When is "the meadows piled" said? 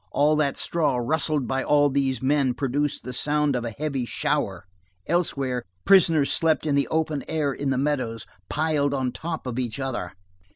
7.69-8.95